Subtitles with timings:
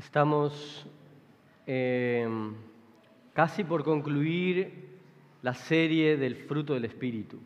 [0.00, 0.86] Estamos
[1.66, 2.26] eh,
[3.34, 4.98] casi por concluir
[5.42, 7.38] la serie del fruto del Espíritu.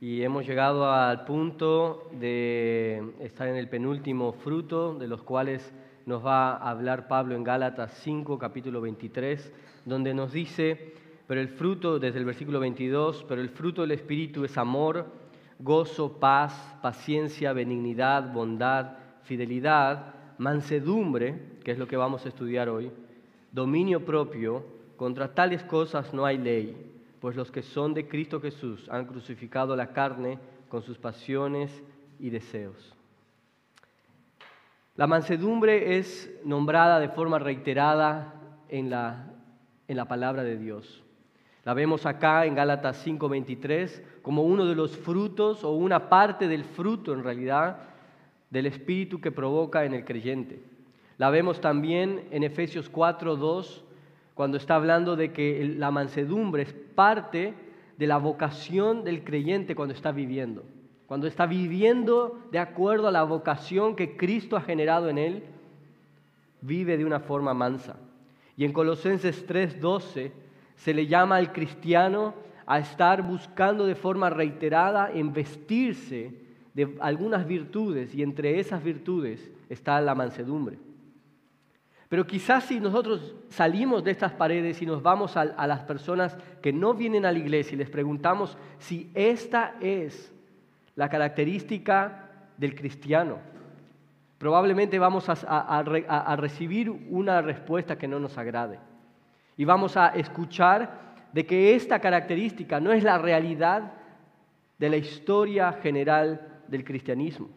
[0.00, 5.72] Y hemos llegado al punto de estar en el penúltimo fruto, de los cuales
[6.04, 9.52] nos va a hablar Pablo en Gálatas 5, capítulo 23,
[9.84, 10.94] donde nos dice,
[11.28, 15.06] pero el fruto, desde el versículo 22, pero el fruto del Espíritu es amor,
[15.60, 22.90] gozo, paz, paciencia, benignidad, bondad, fidelidad, mansedumbre, que es lo que vamos a estudiar hoy,
[23.52, 24.64] dominio propio,
[24.96, 26.76] contra tales cosas no hay ley,
[27.20, 30.38] pues los que son de Cristo Jesús han crucificado la carne
[30.68, 31.82] con sus pasiones
[32.18, 32.94] y deseos.
[34.96, 38.34] La mansedumbre es nombrada de forma reiterada
[38.68, 39.32] en la,
[39.86, 41.04] en la palabra de Dios.
[41.64, 46.64] La vemos acá en Gálatas 5:23 como uno de los frutos o una parte del
[46.64, 47.87] fruto en realidad
[48.50, 50.60] del espíritu que provoca en el creyente.
[51.18, 53.84] La vemos también en Efesios 4:2
[54.34, 57.54] cuando está hablando de que la mansedumbre es parte
[57.96, 60.64] de la vocación del creyente cuando está viviendo.
[61.06, 65.42] Cuando está viviendo de acuerdo a la vocación que Cristo ha generado en él,
[66.60, 67.96] vive de una forma mansa.
[68.56, 70.32] Y en Colosenses 3:12
[70.76, 72.34] se le llama al cristiano
[72.66, 76.47] a estar buscando de forma reiterada en vestirse
[76.78, 80.78] de algunas virtudes y entre esas virtudes está la mansedumbre.
[82.08, 86.72] Pero quizás si nosotros salimos de estas paredes y nos vamos a, las personas que
[86.72, 90.32] no vienen a la iglesia y les preguntamos si esta es
[90.94, 93.38] la característica del cristiano,
[94.38, 98.78] probablemente vamos a, a, a recibir una respuesta que no nos agrade.
[99.56, 103.94] Y vamos a escuchar de que esta característica no es la realidad
[104.78, 107.48] de la historia general del cristianismo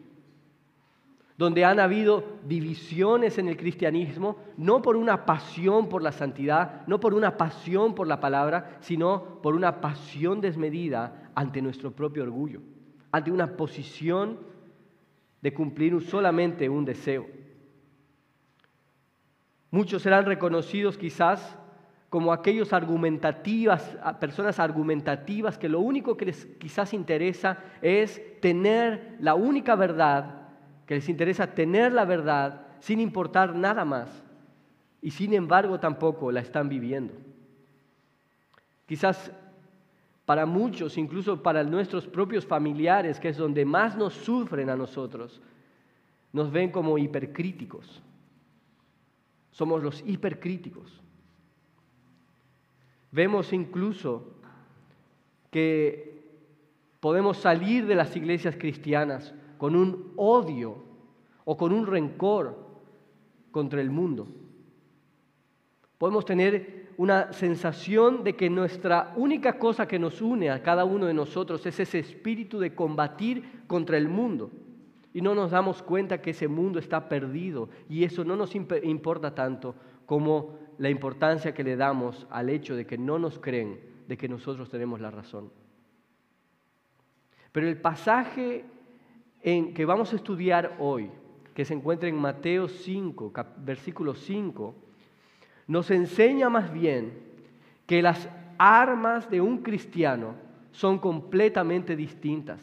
[1.42, 7.00] donde han habido divisiones en el cristianismo, no por una pasión por la santidad, no
[7.00, 12.60] por una pasión por la palabra, sino por una pasión desmedida ante nuestro propio orgullo,
[13.10, 14.38] ante una posición
[15.40, 17.26] de cumplir solamente un deseo.
[19.70, 21.58] Muchos serán reconocidos quizás
[22.12, 29.34] como aquellos argumentativas, personas argumentativas que lo único que les quizás interesa es tener la
[29.34, 30.42] única verdad
[30.86, 34.22] que les interesa tener la verdad sin importar nada más
[35.00, 37.14] y sin embargo tampoco la están viviendo.
[38.84, 39.32] Quizás
[40.26, 45.40] para muchos, incluso para nuestros propios familiares, que es donde más nos sufren a nosotros,
[46.30, 48.02] nos ven como hipercríticos.
[49.50, 51.02] Somos los hipercríticos.
[53.12, 54.24] Vemos incluso
[55.50, 56.22] que
[56.98, 60.76] podemos salir de las iglesias cristianas con un odio
[61.44, 62.56] o con un rencor
[63.50, 64.26] contra el mundo.
[65.98, 71.06] Podemos tener una sensación de que nuestra única cosa que nos une a cada uno
[71.06, 74.50] de nosotros es ese espíritu de combatir contra el mundo.
[75.12, 79.34] Y no nos damos cuenta que ese mundo está perdido y eso no nos importa
[79.34, 79.74] tanto
[80.06, 83.78] como la importancia que le damos al hecho de que no nos creen
[84.08, 85.52] de que nosotros tenemos la razón.
[87.52, 88.64] Pero el pasaje
[89.42, 91.08] en, que vamos a estudiar hoy,
[91.54, 94.74] que se encuentra en Mateo 5, versículo 5,
[95.68, 97.12] nos enseña más bien
[97.86, 98.28] que las
[98.58, 100.34] armas de un cristiano
[100.72, 102.60] son completamente distintas.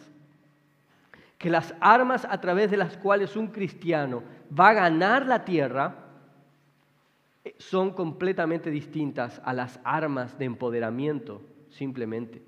[1.37, 6.08] Que las armas a través de las cuales un cristiano va a ganar la tierra
[7.57, 12.43] son completamente distintas a las armas de empoderamiento, simplemente.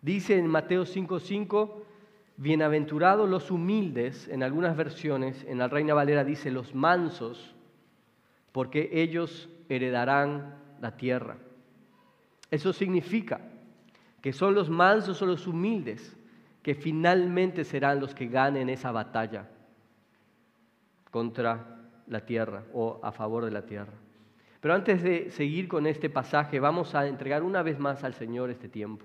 [0.00, 1.82] Dice en Mateo 5:5,
[2.36, 7.54] Bienaventurados los humildes, en algunas versiones, en la Reina Valera dice los mansos,
[8.52, 11.36] porque ellos heredarán la tierra.
[12.50, 13.40] Eso significa
[14.20, 16.16] que son los mansos o los humildes
[16.62, 19.48] que finalmente serán los que ganen esa batalla
[21.10, 24.01] contra la tierra o a favor de la tierra.
[24.62, 28.48] Pero antes de seguir con este pasaje, vamos a entregar una vez más al Señor
[28.48, 29.04] este tiempo.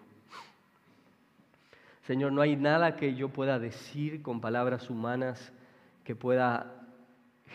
[2.04, 5.52] Señor, no hay nada que yo pueda decir con palabras humanas
[6.04, 6.86] que pueda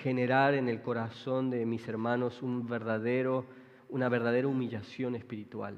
[0.02, 3.46] generar en el corazón de mis hermanos un verdadero,
[3.88, 5.76] una verdadera humillación espiritual.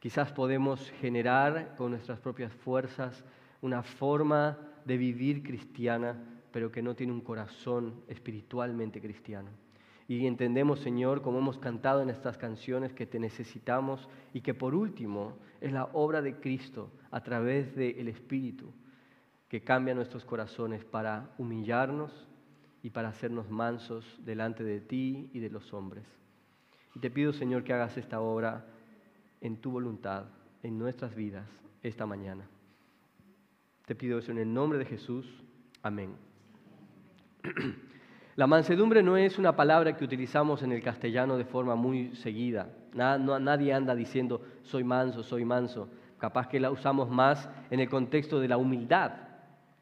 [0.00, 3.24] Quizás podemos generar con nuestras propias fuerzas
[3.60, 6.16] una forma de vivir cristiana,
[6.50, 9.61] pero que no tiene un corazón espiritualmente cristiano.
[10.08, 14.74] Y entendemos, Señor, como hemos cantado en estas canciones, que te necesitamos y que por
[14.74, 18.72] último es la obra de Cristo a través del Espíritu
[19.52, 22.10] que cambia nuestros corazones para humillarnos
[22.82, 26.04] y para hacernos mansos delante de ti y de los hombres.
[26.94, 28.64] Y te pido, Señor, que hagas esta obra
[29.42, 30.24] en tu voluntad,
[30.62, 31.46] en nuestras vidas,
[31.82, 32.48] esta mañana.
[33.84, 35.26] Te pido eso en el nombre de Jesús.
[35.82, 36.16] Amén.
[38.34, 42.70] La mansedumbre no es una palabra que utilizamos en el castellano de forma muy seguida.
[42.94, 45.88] nadie anda diciendo soy manso, soy manso.
[46.16, 49.12] Capaz que la usamos más en el contexto de la humildad.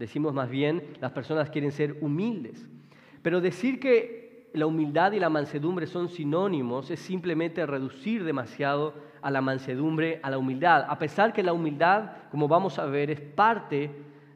[0.00, 2.66] Decimos más bien, las personas quieren ser humildes.
[3.22, 9.30] Pero decir que la humildad y la mansedumbre son sinónimos es simplemente reducir demasiado a
[9.30, 10.86] la mansedumbre, a la humildad.
[10.88, 13.90] A pesar que la humildad, como vamos a ver, es parte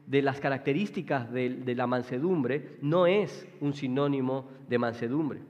[0.07, 5.41] de las características de, la mansedumbre no es un sinónimo de mansedumbre.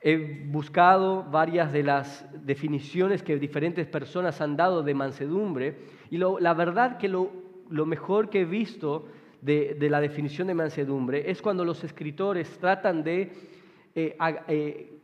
[0.00, 5.78] He buscado varias de las definiciones que diferentes personas han dado de mansedumbre
[6.10, 7.30] y la verdad que lo,
[7.70, 9.08] mejor que he visto
[9.40, 13.32] de, la definición de mansedumbre es cuando los escritores tratan de
[13.94, 14.16] eh,
[14.48, 14.98] eh,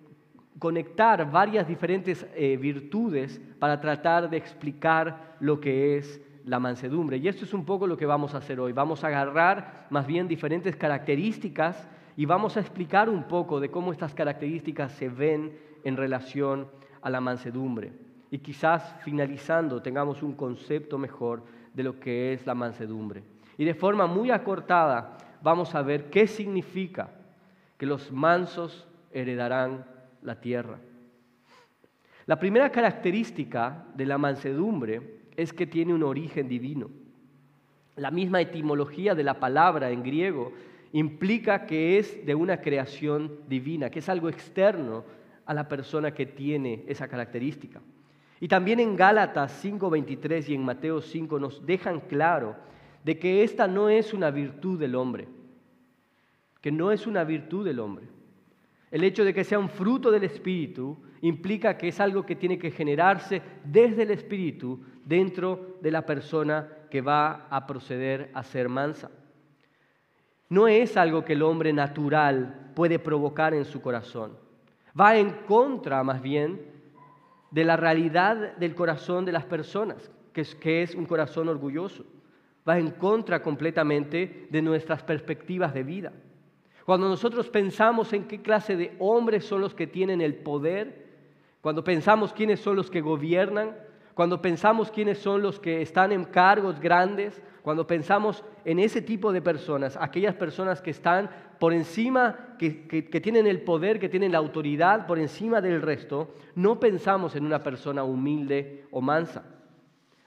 [0.59, 7.17] conectar varias diferentes eh, virtudes para tratar de explicar lo que es la mansedumbre.
[7.19, 8.73] Y esto es un poco lo que vamos a hacer hoy.
[8.73, 13.93] Vamos a agarrar más bien diferentes características y vamos a explicar un poco de cómo
[13.93, 16.69] estas características se ven en relación
[17.01, 17.93] a la mansedumbre.
[18.31, 21.43] Y quizás finalizando tengamos un concepto mejor
[21.75, 23.23] de lo que es la mansedumbre.
[23.59, 27.11] Y de forma muy acortada vamos a ver qué significa
[27.77, 29.85] que los mansos heredarán
[30.23, 30.79] la tierra.
[32.27, 36.91] La primera característica de la mansedumbre es que tiene un origen divino.
[37.97, 40.53] La misma etimología de la palabra en griego
[40.93, 45.05] implica que es de una creación divina, que es algo externo
[45.47, 47.81] a la persona que tiene esa característica.
[48.41, 52.57] Y también en Gálatas 5:23 y en Mateo 5 nos dejan claro
[53.05, 55.29] de que esta no es una virtud del hombre,
[56.61, 58.07] que no es una virtud del hombre.
[58.91, 62.59] El hecho de que sea un fruto del Espíritu implica que es algo que tiene
[62.59, 68.69] que generarse desde el Espíritu dentro de la persona que va a proceder a ser
[68.69, 69.11] mansa.
[70.49, 74.37] No es algo que el hombre natural puede provocar en su corazón.
[74.99, 76.61] Va en contra, más bien,
[77.51, 82.05] de la realidad del corazón de las personas, que es, que es un corazón orgulloso.
[82.69, 86.13] Va en contra completamente de nuestras perspectivas de vida.
[86.85, 91.07] Cuando nosotros pensamos en qué clase de hombres son los que tienen el poder,
[91.61, 93.77] cuando pensamos quiénes son los que gobiernan,
[94.15, 99.33] cuando pensamos quiénes son los que están en cargos grandes, cuando pensamos en ese tipo
[99.33, 104.33] de personas, aquellas personas que están por encima, que, que, tienen el poder, que tienen
[104.33, 109.45] la autoridad por encima del resto, no pensamos en una persona humilde o mansa.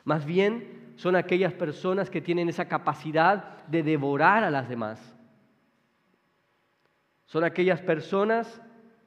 [0.05, 5.13] Más bien son aquellas personas que tienen esa capacidad de devorar a las demás.
[7.25, 8.61] Son aquellas personas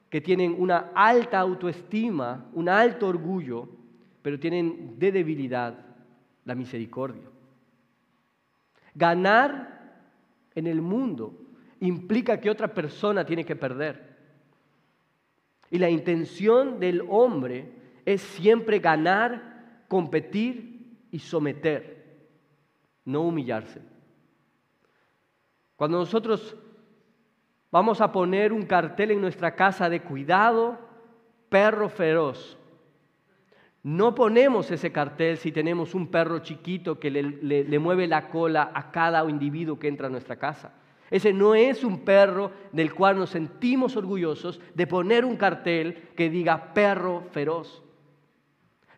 [0.09, 3.78] que tienen una alta autoestima, un alto orgullo,
[4.21, 5.85] pero tienen de debilidad
[6.45, 7.23] la misericordia.
[8.95, 10.01] Ganar
[10.55, 11.33] en el mundo
[11.79, 14.17] implica que otra persona tiene que perder.
[15.71, 17.71] Y la intención del hombre
[18.05, 22.27] es siempre ganar, competir y someter,
[23.05, 23.81] no humillarse.
[25.75, 26.57] Cuando nosotros
[27.71, 30.77] vamos a poner un cartel en nuestra casa de cuidado,
[31.49, 32.58] perro feroz,
[33.83, 38.91] no ponemos ese cartel si tenemos un perro chiquito que le, mueve la cola a
[38.91, 40.73] cada individuo que entra a nuestra casa.
[41.09, 46.29] Ese no es un perro del cual nos sentimos orgullosos de poner un cartel que
[46.29, 47.81] diga perro feroz,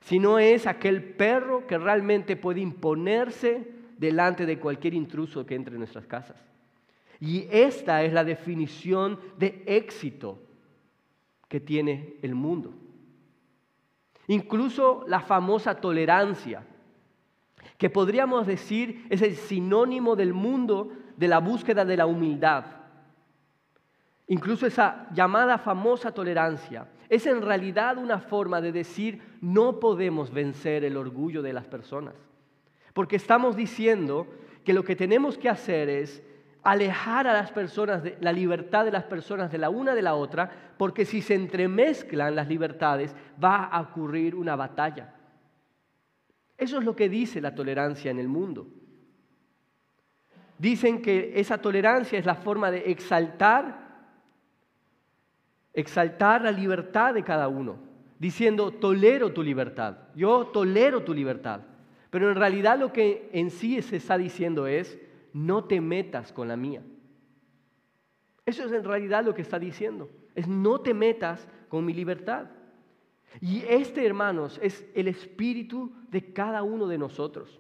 [0.02, 5.80] sino es aquel perro que realmente puede imponerse delante de cualquier intruso que entre en
[5.80, 6.44] nuestras casas.
[7.20, 10.40] Y esta es la definición de éxito
[11.48, 12.74] que tiene el mundo.
[14.28, 16.64] Incluso la famosa tolerancia,
[17.78, 22.66] que podríamos decir es el sinónimo del mundo de la búsqueda de la humildad.
[24.28, 30.86] Incluso esa llamada famosa tolerancia es en realidad una forma de decir no podemos vencer
[30.86, 32.16] el orgullo de las personas.
[32.94, 34.28] Porque estamos diciendo
[34.64, 36.24] que lo que tenemos que hacer es
[36.64, 40.16] alejar a las personas, de, la libertad de las personas de la una de la
[40.16, 45.16] otra, porque si se entremezclan las libertades va a ocurrir una batalla.
[46.58, 48.68] Eso es lo que dice la tolerancia en el mundo.
[50.60, 53.90] Dicen que esa tolerancia es la forma de exaltar,
[55.74, 57.80] exaltar la libertad de cada uno,
[58.20, 61.62] diciendo tolero tu libertad, yo tolero tu libertad.
[62.12, 65.00] Pero en realidad lo que en sí se está diciendo es,
[65.34, 66.84] no te metas con la mía.
[68.46, 70.10] Eso es en realidad lo que está diciendo.
[70.36, 72.48] Es no te metas con mi libertad.
[73.40, 77.60] Y este, hermanos, es el espíritu de cada uno de nosotros.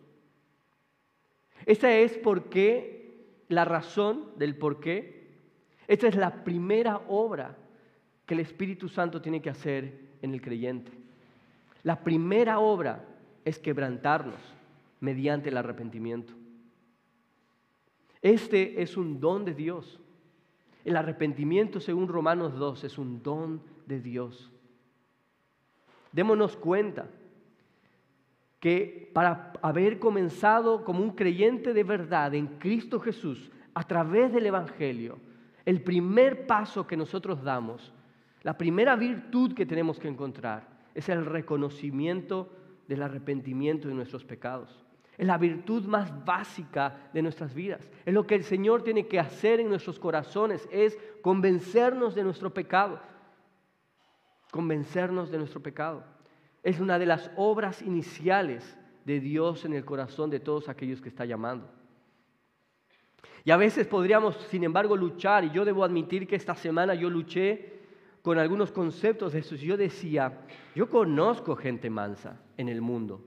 [1.66, 5.22] Esta es por qué, la razón del por qué.
[5.88, 7.58] Esta es la primera obra
[8.26, 10.92] que el Espíritu Santo tiene que hacer en el creyente.
[11.84, 13.04] La primera obra
[13.44, 14.40] es quebrantarnos
[15.00, 16.34] mediante el arrepentimiento.
[18.22, 20.00] Este es un don de Dios.
[20.86, 24.52] El arrepentimiento, según Romanos 2, es un don de Dios.
[26.12, 27.08] Démonos cuenta
[28.60, 34.46] que para haber comenzado como un creyente de verdad en Cristo Jesús a través del
[34.46, 35.18] Evangelio,
[35.66, 37.94] el primer paso que nosotros damos,
[38.44, 42.50] la primera virtud que tenemos que encontrar es el reconocimiento
[42.88, 44.84] del arrepentimiento de nuestros pecados.
[45.22, 47.88] Es la virtud más básica de nuestras vidas.
[48.08, 52.52] Es lo que el Señor tiene que hacer en nuestros corazones, es convencernos de nuestro
[52.52, 53.00] pecado.
[54.50, 56.04] Convencernos de nuestro pecado.
[56.64, 58.76] Es una de las obras iniciales
[59.06, 61.70] de Dios en el corazón de todos aquellos que está llamando.
[63.44, 67.12] Y a veces podríamos, sin embargo, luchar, y yo debo admitir que esta semana yo
[67.12, 67.74] luché
[68.24, 69.54] con algunos conceptos de eso.
[69.54, 73.24] Yo decía, yo conozco gente mansa en el mundo.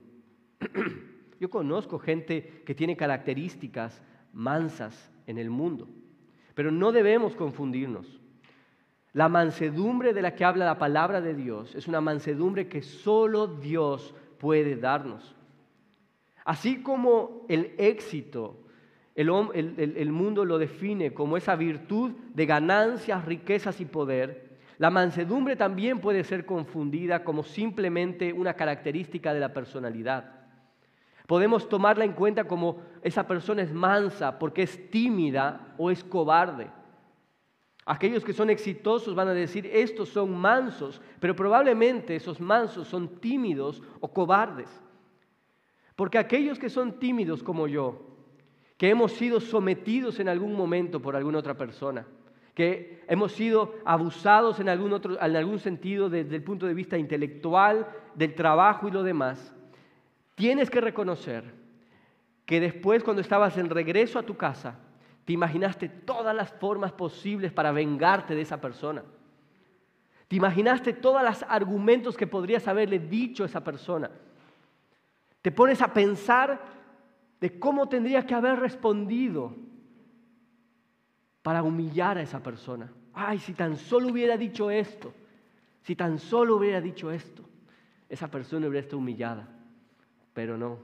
[1.39, 4.01] Yo conozco gente que tiene características
[4.33, 5.87] mansas en el mundo,
[6.53, 8.19] pero no debemos confundirnos.
[9.13, 13.47] La mansedumbre de la que habla la palabra de Dios es una mansedumbre que solo
[13.47, 15.35] Dios puede darnos.
[16.43, 18.59] Así como el éxito,
[19.15, 25.55] el, el, mundo lo define como esa virtud de ganancias, riquezas y poder, la mansedumbre
[25.55, 30.34] también puede ser confundida como simplemente una característica de la personalidad.
[31.27, 36.69] Podemos tomarla en cuenta como esa persona es mansa porque es tímida o es cobarde.
[37.85, 43.19] Aquellos que son exitosos van a decir, estos son mansos, pero probablemente esos mansos son
[43.19, 44.69] tímidos o cobardes.
[45.95, 48.01] Porque aquellos que son tímidos como yo,
[48.77, 52.05] que hemos sido sometidos en algún momento por alguna otra persona,
[52.53, 56.97] que hemos sido abusados en algún, otro, en algún sentido desde el punto de vista
[56.97, 59.54] intelectual, del trabajo y lo demás,
[60.35, 61.45] Tienes que reconocer
[62.45, 64.75] que después cuando estabas en regreso a tu casa,
[65.23, 69.03] te imaginaste todas las formas posibles para vengarte de esa persona.
[70.27, 74.11] Te imaginaste todos los argumentos que podrías haberle dicho a esa persona.
[75.41, 76.59] Te pones a pensar
[77.39, 79.55] de cómo tendrías que haber respondido
[81.41, 82.91] para humillar a esa persona.
[83.13, 85.13] Ay, si tan solo hubiera dicho esto,
[85.83, 87.43] si tan solo hubiera dicho esto,
[88.09, 89.54] esa persona hubiera estado humillada
[90.35, 90.77] pero no,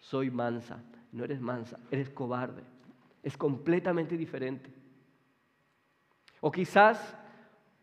[0.00, 2.62] soy mansa, no eres mansa, eres cobarde.
[3.22, 4.70] Es completamente diferente.
[6.40, 7.16] O quizás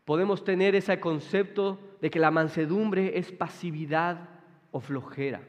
[0.04, 4.28] podemos tener ese concepto de que la mansedumbre es pasividad
[4.70, 5.42] o flojera.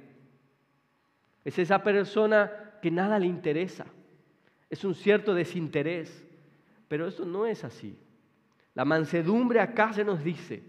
[1.45, 3.85] Es esa persona que nada le interesa.
[4.71, 6.25] Es un cierto desinterés.
[6.87, 7.97] Pero eso no es así.
[8.73, 10.63] La mansedumbre acá se nos dice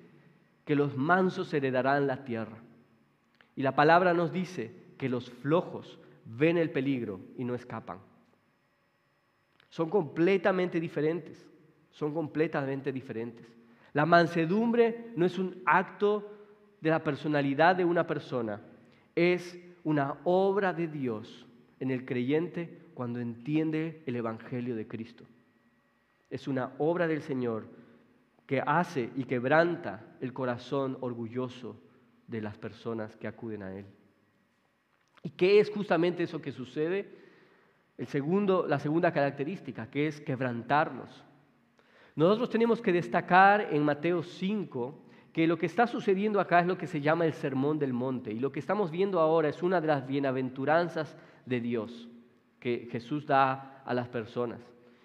[0.67, 2.59] que los mansos heredarán la tierra.
[3.57, 7.99] Y la palabra nos dice que los flojos ven el peligro y no escapan.
[9.71, 11.47] Son completamente diferentes,
[11.91, 13.47] son completamente diferentes.
[13.93, 16.31] La mansedumbre no es un acto
[16.81, 18.61] de la personalidad de una persona,
[19.15, 21.47] es una obra de Dios
[21.81, 25.25] en el creyente cuando entiende el Evangelio de Cristo.
[26.31, 27.67] Es una obra del Señor
[28.47, 31.81] que hace y quebranta el corazón orgulloso
[32.27, 33.87] de las personas que acuden a Él.
[35.23, 37.09] ¿Y qué es justamente eso que sucede?
[37.97, 41.25] El segundo, la segunda característica, que es quebrantarnos.
[42.15, 46.79] Nosotros tenemos que destacar en Mateo 5 que lo que está sucediendo acá es lo
[46.79, 48.33] que se llama el sermón del monte.
[48.33, 52.09] Y lo que estamos viendo ahora es una de las bienaventuranzas de Dios
[52.59, 54.61] que Jesús da a las personas.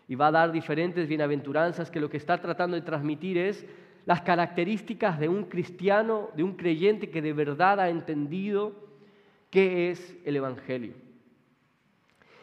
[0.08, 3.65] Y va a dar diferentes bienaventuranzas que lo que está tratando de transmitir es
[4.05, 8.74] las características de un cristiano, de un creyente que de verdad ha entendido
[9.53, 10.95] qué es el Evangelio.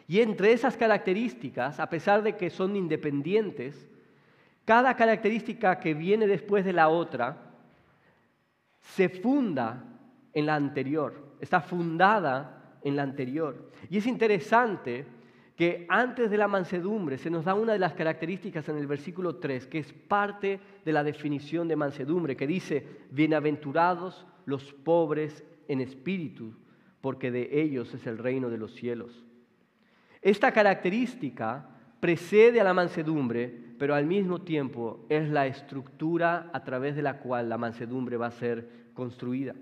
[0.07, 3.85] Y entre esas características, a pesar de que son independientes,
[4.63, 7.51] cada característica que viene después de la otra
[8.79, 9.83] se funda
[10.33, 13.69] en la anterior, está fundada en la anterior.
[13.89, 15.05] Y es interesante
[15.57, 19.35] que antes de la mansedumbre se nos da una de las características en el versículo
[19.35, 25.81] 3, que es parte de la definición de mansedumbre, que dice, bienaventurados los pobres en
[25.81, 26.53] espíritu,
[27.01, 29.25] porque de ellos es el reino de los cielos.
[30.21, 31.67] Esta característica
[31.99, 37.19] precede a la mansedumbre, pero al mismo tiempo es la estructura a través de la
[37.19, 39.55] cual la mansedumbre va a ser construida.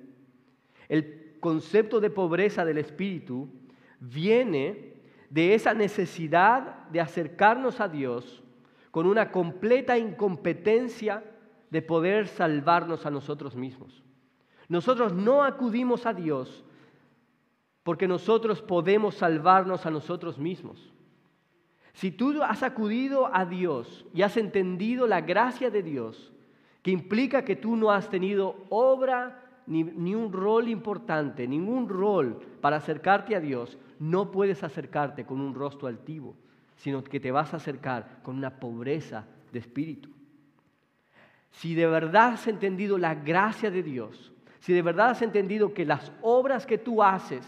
[0.90, 3.50] El concepto de pobreza del espíritu
[4.00, 4.94] viene
[5.30, 8.44] de esa necesidad de acercarnos a Dios
[8.92, 11.24] con una completa incompetencia
[11.70, 14.04] de poder salvarnos a nosotros mismos.
[14.68, 16.66] Nosotros no acudimos a Dios
[17.84, 20.94] porque nosotros podemos salvarnos a nosotros mismos.
[21.94, 26.32] Si tú has acudido a Dios y has entendido la gracia de Dios,
[26.82, 32.40] que implica que tú no has tenido obra ni, ni, un rol importante, ningún rol
[32.62, 36.36] para acercarte a Dios, no puedes acercarte con un rostro altivo,
[36.78, 40.10] sino que te vas a acercar con una pobreza de espíritu.
[41.52, 45.86] Si de verdad has entendido la gracia de Dios, si de verdad has entendido que
[45.86, 47.46] las obras que tú haces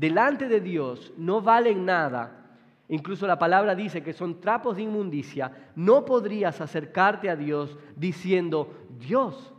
[0.00, 2.56] delante de Dios no valen nada,
[2.88, 8.74] incluso la palabra dice que son trapos de inmundicia, no podrías acercarte a Dios diciendo,
[8.98, 9.52] Dios,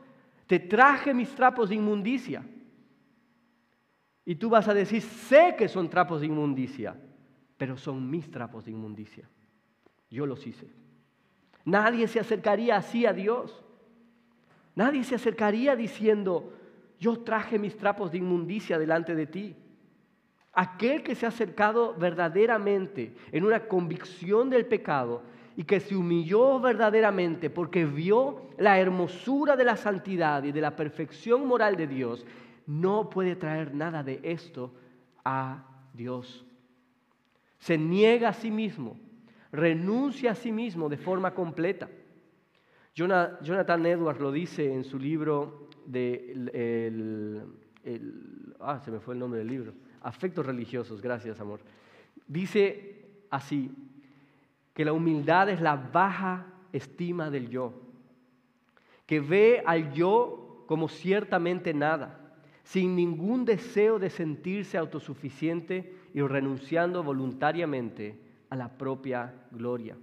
[0.48, 2.44] te traje mis trapos de inmundicia.
[4.26, 7.00] Y tú vas a decir, sé que son trapos de inmundicia,
[7.56, 9.30] pero son mis trapos de inmundicia.
[10.10, 10.68] Yo los hice.
[11.66, 13.64] Nadie se acercaría así a Dios.
[14.74, 16.52] Nadie se acercaría diciendo,
[17.00, 19.56] yo traje mis trapos de inmundicia delante de ti.
[20.54, 25.24] Aquel que se ha acercado verdaderamente en una convicción del pecado
[25.56, 30.76] y que se humilló verdaderamente porque vio la hermosura de la santidad y de la
[30.76, 32.26] perfección moral de Dios,
[32.68, 34.74] no puede traer nada de esto
[35.24, 36.46] a Dios.
[37.60, 39.00] Se niega a sí mismo,
[39.52, 41.90] renuncia a sí mismo de forma completa.
[42.94, 47.44] Jonathan Edwards lo dice en su libro de
[48.60, 51.62] ah, se me fue el nombre del libro, Afectos religiosos, gracias amor.
[52.28, 53.72] Dice así,
[54.74, 57.74] que la humildad es la baja estima del yo,
[59.06, 62.18] que ve al yo como ciertamente nada,
[62.64, 69.98] sin ningún deseo de sentirse autosuficiente y renunciando voluntariamente a la propia gloria.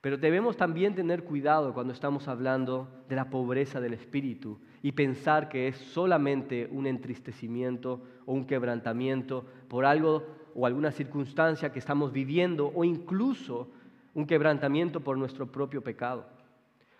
[0.00, 5.48] Pero debemos también tener cuidado cuando estamos hablando de la pobreza del espíritu y pensar
[5.48, 12.12] que es solamente un entristecimiento o un quebrantamiento por algo o alguna circunstancia que estamos
[12.12, 13.70] viviendo o incluso
[14.12, 16.26] un quebrantamiento por nuestro propio pecado.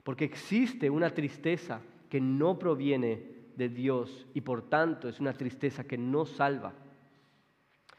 [0.03, 3.23] Porque existe una tristeza que no proviene
[3.55, 6.73] de Dios y por tanto es una tristeza que no salva.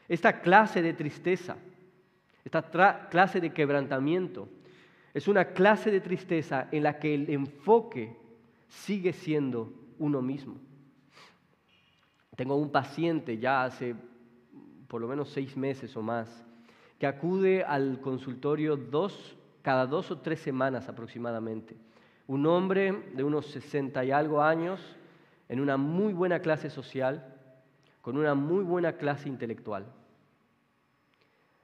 [0.08, 1.58] Esta clase de tristeza,
[2.44, 4.48] esta clase de quebrantamiento,
[5.14, 8.25] es una clase de tristeza en la que el enfoque
[8.68, 10.56] sigue siendo uno mismo.
[12.36, 13.94] Tengo un paciente ya hace
[14.88, 16.46] por lo menos seis meses o más
[16.98, 21.76] que acude al consultorio dos, cada dos o tres semanas aproximadamente.
[22.26, 24.80] Un hombre de unos sesenta y algo años
[25.48, 27.34] en una muy buena clase social,
[28.00, 29.86] con una muy buena clase intelectual.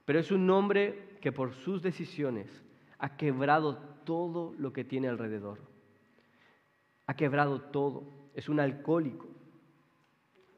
[0.05, 2.63] Pero es un hombre que por sus decisiones
[2.99, 5.72] ha quebrado todo lo que tiene alrededor.
[7.07, 8.03] Ha quebrado todo.
[8.33, 9.27] Es un alcohólico.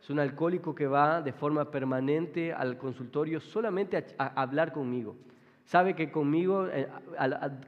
[0.01, 5.15] Es un alcohólico que va de forma permanente al consultorio solamente a, hablar conmigo.
[5.65, 6.87] Sabe que conmigo eh,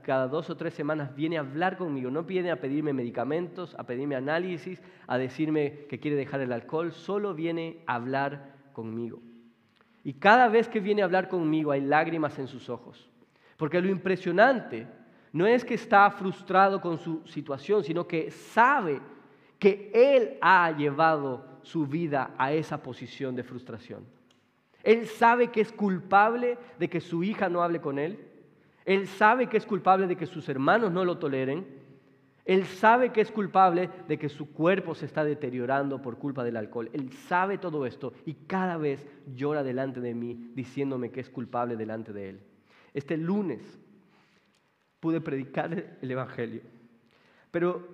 [0.03, 2.11] cada dos o tres semanas viene a hablar conmigo.
[2.11, 6.91] No viene a pedirme medicamentos, a pedirme análisis, a decirme que quiere dejar el alcohol.
[6.91, 9.19] Solo viene a hablar conmigo.
[10.03, 13.09] Y cada vez que viene a hablar conmigo hay lágrimas en sus ojos.
[13.57, 14.85] Porque lo impresionante
[15.37, 18.99] no es que está frustrado con su situación, sino que sabe
[19.59, 24.03] que Él ha llevado su vida a esa posición de frustración.
[24.83, 28.19] Él sabe que es culpable de que su hija no hable con Él.
[28.83, 31.67] Él sabe que es culpable de que sus hermanos no lo toleren.
[32.43, 36.57] Él sabe que es culpable de que su cuerpo se está deteriorando por culpa del
[36.57, 36.89] alcohol.
[36.93, 41.75] Él sabe todo esto y cada vez llora delante de mí diciéndome que es culpable
[41.75, 42.39] delante de Él.
[42.93, 43.77] Este lunes
[45.07, 46.63] pude predicar el Evangelio.
[47.49, 47.87] Pero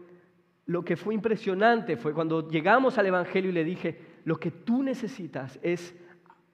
[0.66, 4.82] lo que fue impresionante fue cuando llegamos al Evangelio y le dije, lo que tú
[4.82, 5.94] necesitas es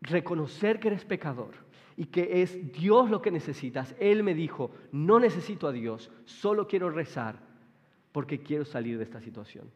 [0.01, 1.51] reconocer que eres pecador
[1.95, 3.95] y que es Dios lo que necesitas.
[4.01, 7.39] Él me dijo, no necesito a Dios, solo quiero rezar
[8.11, 9.71] porque quiero salir de esta situación.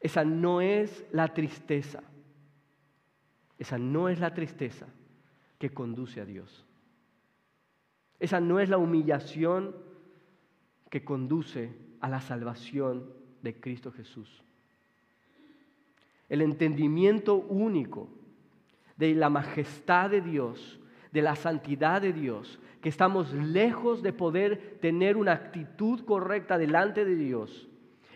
[0.00, 2.02] Esa no es la tristeza.
[3.58, 4.86] Esa no es la tristeza
[5.58, 6.66] que conduce a Dios.
[8.22, 9.74] Esa no es la humillación
[10.90, 14.44] que conduce a la salvación de Cristo Jesús.
[16.28, 18.08] El entendimiento único
[18.96, 20.78] de la majestad de Dios,
[21.10, 27.04] de la santidad de Dios, que estamos lejos de poder tener una actitud correcta delante
[27.04, 27.68] de Dios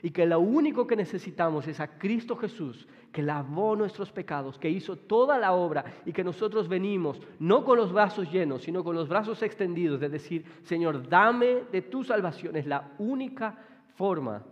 [0.06, 4.70] y que lo único que necesitamos es a Cristo Jesús, que lavó nuestros pecados, que
[4.70, 8.94] hizo toda la obra y que nosotros venimos no con los brazos llenos, sino con
[8.94, 12.54] los brazos extendidos, de decir, Señor, dame de tu salvación.
[12.54, 13.58] Es la única
[13.96, 14.44] forma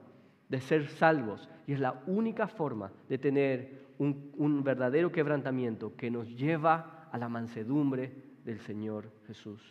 [0.48, 6.10] de ser salvos y es la única forma de tener un, un verdadero quebrantamiento que
[6.10, 8.12] nos lleva a la mansedumbre
[8.44, 9.62] del Señor Jesús.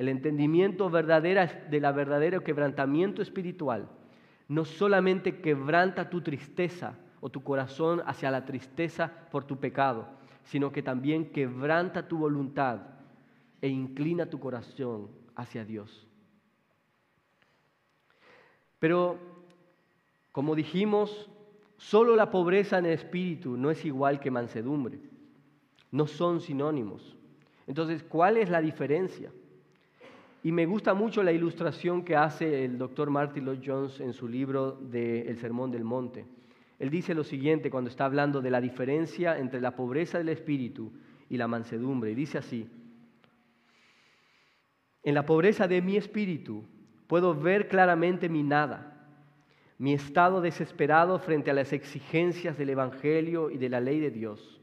[0.00, 3.86] El entendimiento verdadero de la verdadero quebrantamiento espiritual
[4.48, 10.08] no solamente quebranta tu tristeza o tu corazón hacia la tristeza por tu pecado,
[10.42, 12.80] sino que también quebranta tu voluntad
[13.60, 16.08] e inclina tu corazón hacia Dios.
[18.78, 19.18] Pero,
[20.32, 21.28] como dijimos,
[21.76, 24.98] solo la pobreza en el espíritu no es igual que mansedumbre.
[25.90, 27.18] No son sinónimos.
[27.66, 29.30] Entonces, ¿cuál es la diferencia?
[30.42, 34.26] Y me gusta mucho la ilustración que hace el doctor Martin Lloyd Jones en su
[34.26, 36.24] libro de El Sermón del Monte.
[36.78, 40.92] Él dice lo siguiente cuando está hablando de la diferencia entre la pobreza del espíritu
[41.28, 42.12] y la mansedumbre.
[42.12, 42.66] Y dice así,
[45.02, 46.64] en la pobreza de mi espíritu
[47.06, 48.96] puedo ver claramente mi nada,
[49.76, 54.58] mi estado desesperado frente a las exigencias del Evangelio y de la ley de Dios.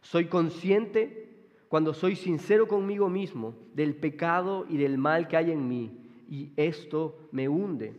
[0.00, 1.37] Soy consciente
[1.68, 6.52] cuando soy sincero conmigo mismo del pecado y del mal que hay en mí, y
[6.56, 7.94] esto me hunde.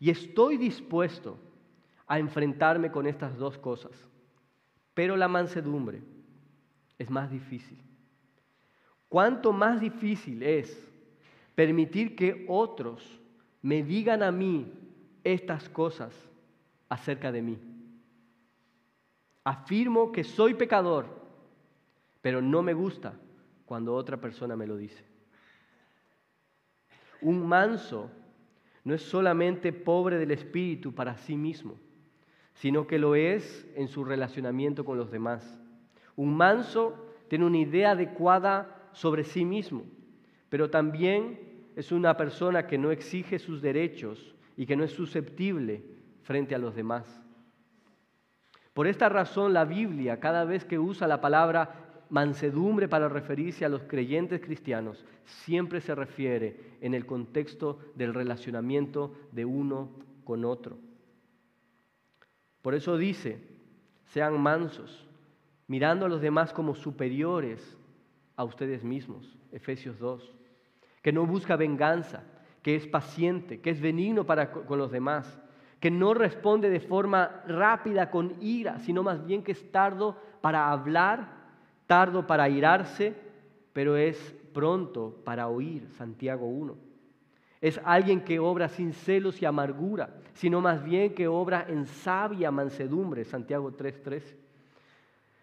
[0.00, 1.38] Y estoy dispuesto
[2.06, 3.92] a enfrentarme con estas dos cosas.
[4.94, 6.02] Pero la mansedumbre
[6.98, 7.78] es más difícil.
[9.08, 10.90] ¿Cuánto más difícil es
[11.54, 13.20] permitir que otros
[13.62, 14.72] me digan a mí
[15.22, 16.14] estas cosas
[16.88, 17.58] acerca de mí?
[19.42, 21.23] Afirmo que soy pecador
[22.24, 23.12] pero no me gusta
[23.66, 25.04] cuando otra persona me lo dice.
[27.20, 28.10] Un manso
[28.82, 31.74] no es solamente pobre del espíritu para sí mismo,
[32.54, 35.60] sino que lo es en su relacionamiento con los demás.
[36.16, 39.84] Un manso tiene una idea adecuada sobre sí mismo,
[40.48, 41.38] pero también
[41.76, 45.84] es una persona que no exige sus derechos y que no es susceptible
[46.22, 47.04] frente a los demás.
[48.72, 53.68] Por esta razón la Biblia, cada vez que usa la palabra mansedumbre para referirse a
[53.68, 59.90] los creyentes cristianos siempre se refiere en el contexto del relacionamiento de uno
[60.24, 60.78] con otro.
[62.62, 63.38] Por eso dice,
[64.06, 65.06] sean mansos,
[65.66, 67.76] mirando a los demás como superiores
[68.36, 70.34] a ustedes mismos, Efesios 2,
[71.02, 72.22] que no busca venganza,
[72.62, 75.38] que es paciente, que es benigno para con los demás,
[75.78, 80.70] que no responde de forma rápida con ira, sino más bien que es tardo para
[80.70, 81.33] hablar
[81.86, 83.14] tardo para irarse,
[83.72, 86.76] pero es pronto para oír, Santiago 1.
[87.60, 92.50] Es alguien que obra sin celos y amargura, sino más bien que obra en sabia
[92.50, 94.36] mansedumbre, Santiago 3:13.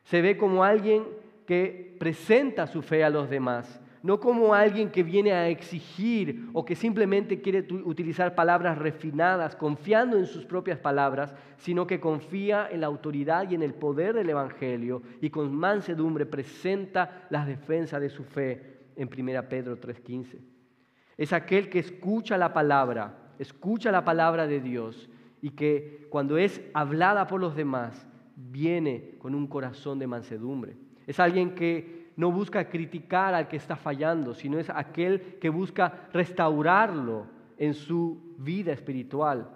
[0.04, 1.04] Se ve como alguien
[1.46, 6.66] que presenta su fe a los demás, no como alguien que viene a exigir o
[6.66, 12.82] que simplemente quiere utilizar palabras refinadas, confiando en sus propias palabras, sino que confía en
[12.82, 18.10] la autoridad y en el poder del Evangelio y con mansedumbre presenta las defensas de
[18.10, 20.40] su fe en 1 Pedro 3:15.
[21.18, 25.10] Es aquel que escucha la palabra, escucha la palabra de Dios
[25.42, 30.76] y que cuando es hablada por los demás, viene con un corazón de mansedumbre.
[31.06, 36.08] Es alguien que no busca criticar al que está fallando, sino es aquel que busca
[36.14, 37.26] restaurarlo
[37.58, 39.50] en su vida espiritual.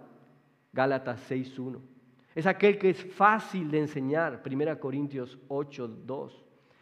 [0.73, 1.79] Gálatas 6.1.
[2.33, 6.31] Es aquel que es fácil de enseñar, 1 Corintios 8.2.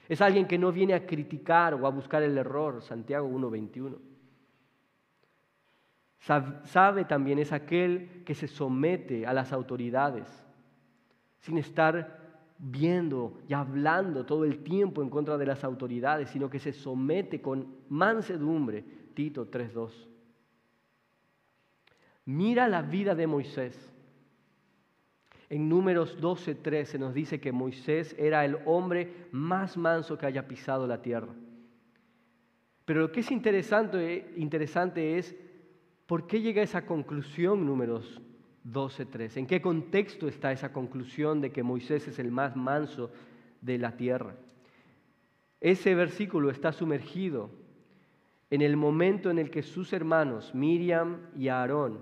[0.07, 3.97] Es alguien que no viene a criticar o a buscar el error, Santiago 1.21.
[6.63, 10.29] Sabe también, es aquel que se somete a las autoridades
[11.39, 12.22] sin estar
[12.65, 17.41] viendo y hablando todo el tiempo en contra de las autoridades, sino que se somete
[17.41, 18.83] con mansedumbre.
[19.13, 19.91] Tito 3.2.
[22.25, 23.91] Mira la vida de Moisés.
[25.49, 30.47] En números 12.3 se nos dice que Moisés era el hombre más manso que haya
[30.47, 31.33] pisado la tierra.
[32.85, 35.35] Pero lo que es interesante, interesante es
[36.07, 38.21] por qué llega a esa conclusión números
[38.65, 39.37] 12.3.
[39.37, 43.11] ¿En qué contexto está esa conclusión de que Moisés es el más manso
[43.61, 44.35] de la tierra?
[45.59, 47.49] Ese versículo está sumergido
[48.49, 51.99] en el momento en el que sus hermanos, Miriam y Aarón,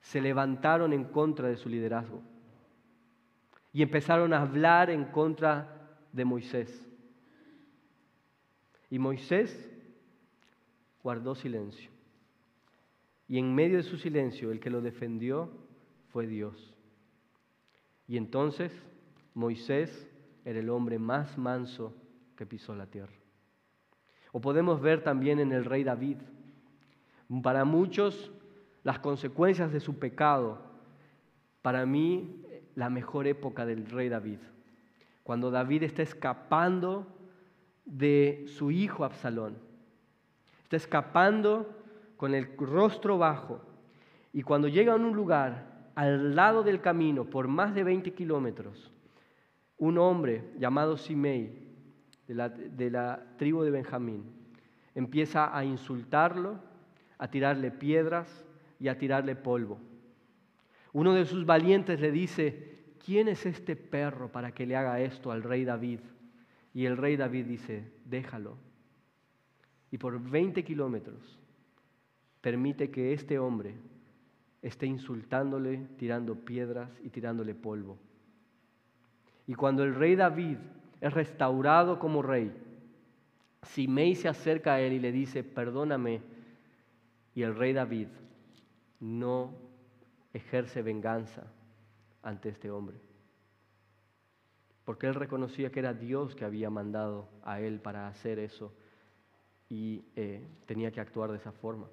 [0.00, 2.22] se levantaron en contra de su liderazgo
[3.72, 6.88] y empezaron a hablar en contra de Moisés.
[8.88, 9.70] Y Moisés
[11.02, 11.93] guardó silencio.
[13.28, 15.50] Y en medio de su silencio, el que lo defendió
[16.08, 16.74] fue Dios.
[18.06, 18.72] Y entonces
[19.34, 20.08] Moisés
[20.44, 21.94] era el hombre más manso
[22.36, 23.14] que pisó la tierra.
[24.32, 26.18] O podemos ver también en el rey David.
[27.42, 28.32] Para muchos,
[28.82, 30.60] las consecuencias de su pecado,
[31.62, 32.42] para mí,
[32.74, 34.38] la mejor época del rey David.
[35.22, 37.06] Cuando David está escapando
[37.84, 39.56] de su hijo Absalón.
[40.64, 41.83] Está escapando
[42.24, 43.60] con el rostro bajo.
[44.32, 48.90] Y cuando llega a un lugar al lado del camino por más de 20 kilómetros,
[49.76, 51.68] un hombre llamado Simei,
[52.26, 54.24] de la, de la tribu de Benjamín,
[54.94, 56.60] empieza a insultarlo,
[57.18, 58.46] a tirarle piedras
[58.80, 59.78] y a tirarle polvo.
[60.94, 65.30] Uno de sus valientes le dice, ¿quién es este perro para que le haga esto
[65.30, 66.00] al rey David?
[66.72, 68.56] Y el rey David dice, déjalo.
[69.90, 71.43] Y por 20 kilómetros
[72.44, 73.74] permite que este hombre
[74.60, 77.98] esté insultándole, tirando piedras y tirándole polvo.
[79.46, 80.58] Y cuando el rey David
[81.00, 82.52] es restaurado como rey,
[83.62, 86.20] Simei se acerca a él y le dice, perdóname.
[87.34, 88.08] Y el rey David
[89.00, 89.54] no
[90.34, 91.46] ejerce venganza
[92.22, 92.98] ante este hombre
[94.84, 98.72] porque él reconocía que era Dios que había mandado a él para hacer eso
[99.68, 101.88] y eh, tenía que actuar de esa forma.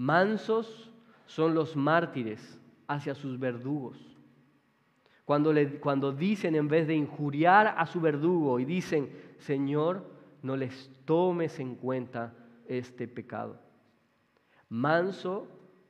[0.00, 0.90] Mansos
[1.26, 2.58] son los mártires
[2.88, 3.98] hacia sus verdugos.
[5.26, 10.02] Cuando, le, cuando dicen en vez de injuriar a su verdugo y dicen, Señor,
[10.40, 12.32] no les tomes en cuenta
[12.66, 13.60] este pecado.
[14.70, 15.46] Manso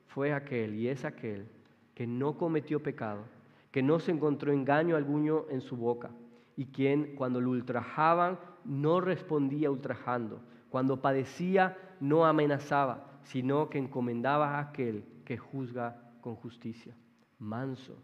[0.07, 1.47] fue aquel y es aquel
[1.95, 3.23] que no cometió pecado
[3.71, 6.11] que no se encontró engaño alguno en su boca,
[6.57, 14.57] y quien cuando lo ultrajaban no respondía ultrajando, cuando padecía no amenazaba, sino que encomendaba
[14.57, 16.95] a aquel que juzga con justicia.
[17.39, 17.97] Manso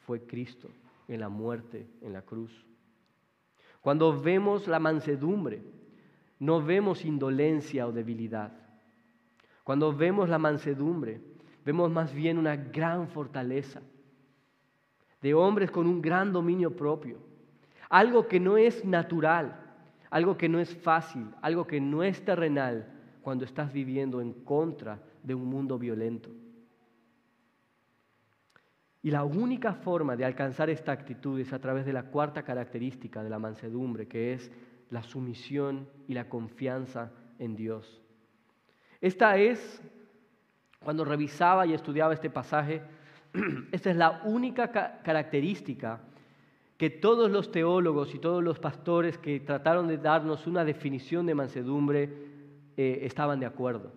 [0.00, 0.68] fue Cristo
[1.08, 2.66] en la muerte, en la cruz.
[3.80, 5.62] Cuando vemos la mansedumbre,
[6.38, 8.52] no vemos indolencia o debilidad.
[9.62, 11.20] Cuando vemos la mansedumbre,
[11.64, 13.80] vemos más bien una gran fortaleza
[15.20, 17.18] de hombres con un gran dominio propio.
[17.88, 19.58] Algo que no es natural,
[20.10, 22.93] algo que no es fácil, algo que no es terrenal
[23.24, 26.30] cuando estás viviendo en contra de un mundo violento.
[29.02, 33.24] Y la única forma de alcanzar esta actitud es a través de la cuarta característica
[33.24, 34.52] de la mansedumbre, que es
[34.90, 37.10] la sumisión y la confianza
[37.40, 38.00] en Dios.
[39.00, 39.82] Esta es,
[40.82, 42.82] cuando revisaba y estudiaba este pasaje,
[43.72, 44.70] Esta es la única
[45.02, 46.00] característica
[46.76, 51.34] que todos los teólogos y todos los pastores que trataron de darnos una definición de
[51.34, 52.33] mansedumbre
[52.76, 53.92] eh, estaban de acuerdo.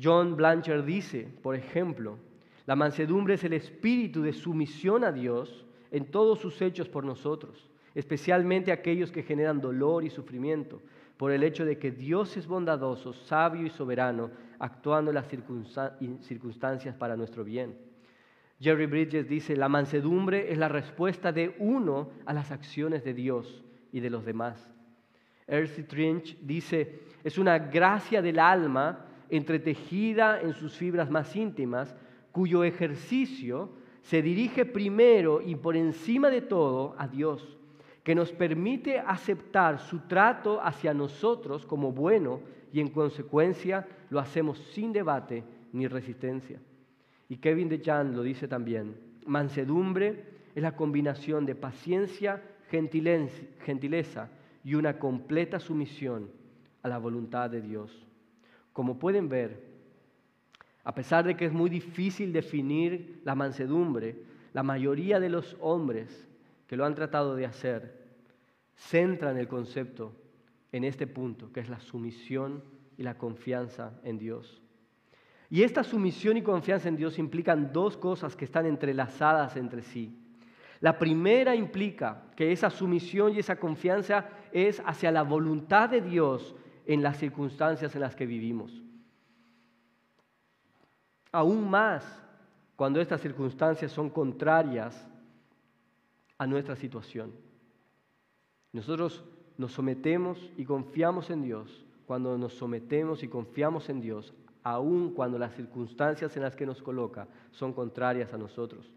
[0.00, 2.18] John Blanchard dice, por ejemplo,
[2.66, 7.68] la mansedumbre es el espíritu de sumisión a Dios en todos sus hechos por nosotros,
[7.94, 10.80] especialmente aquellos que generan dolor y sufrimiento,
[11.16, 16.94] por el hecho de que Dios es bondadoso, sabio y soberano, actuando en las circunstancias
[16.96, 17.76] para nuestro bien.
[18.60, 23.64] Jerry Bridges dice, la mansedumbre es la respuesta de uno a las acciones de Dios
[23.90, 24.72] y de los demás.
[25.48, 31.94] Ercy Trinch dice, es una gracia del alma entretejida en sus fibras más íntimas,
[32.32, 33.70] cuyo ejercicio
[34.02, 37.56] se dirige primero y por encima de todo a Dios,
[38.02, 42.40] que nos permite aceptar su trato hacia nosotros como bueno
[42.72, 46.60] y en consecuencia lo hacemos sin debate ni resistencia.
[47.28, 54.28] Y Kevin DeJan lo dice también, mansedumbre es la combinación de paciencia, gentileza
[54.64, 56.41] y una completa sumisión
[56.82, 58.06] a la voluntad de Dios.
[58.72, 59.72] Como pueden ver,
[60.84, 66.28] a pesar de que es muy difícil definir la mansedumbre, la mayoría de los hombres
[66.66, 68.02] que lo han tratado de hacer
[68.74, 70.12] centran el concepto
[70.72, 72.64] en este punto, que es la sumisión
[72.96, 74.62] y la confianza en Dios.
[75.50, 80.18] Y esta sumisión y confianza en Dios implican dos cosas que están entrelazadas entre sí.
[80.80, 86.56] La primera implica que esa sumisión y esa confianza es hacia la voluntad de Dios
[86.86, 88.72] en las circunstancias en las que vivimos.
[91.30, 92.04] Aún más
[92.76, 95.06] cuando estas circunstancias son contrarias
[96.38, 97.32] a nuestra situación.
[98.72, 99.24] Nosotros
[99.56, 105.38] nos sometemos y confiamos en Dios cuando nos sometemos y confiamos en Dios aun cuando
[105.38, 108.90] las circunstancias en las que nos coloca son contrarias a nosotros.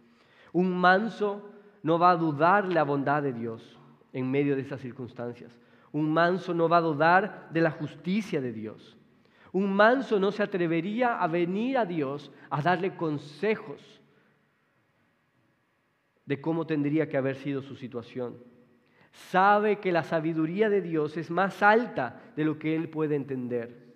[0.54, 1.42] Un manso
[1.84, 3.78] no va a dudar la bondad de Dios
[4.14, 5.52] en medio de esas circunstancias.
[5.96, 8.98] Un manso no va a dudar de la justicia de Dios.
[9.54, 14.02] Un manso no se atrevería a venir a Dios a darle consejos
[16.26, 18.36] de cómo tendría que haber sido su situación.
[19.14, 23.96] Sabe que la sabiduría de Dios es más alta de lo que él puede entender.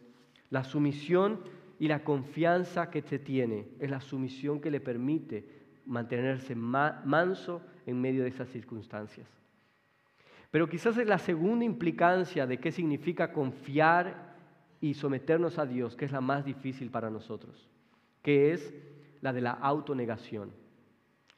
[0.52, 1.42] La sumisión
[1.80, 5.44] y la confianza que se tiene es la sumisión que le permite
[5.86, 9.39] mantenerse manso en medio de esas circunstancias.
[10.52, 14.36] Pero quizás es la segunda implicancia de qué significa confiar
[14.82, 17.70] y someternos a Dios, que es la más difícil para nosotros,
[18.24, 18.74] que es
[19.22, 20.52] la de la autonegación.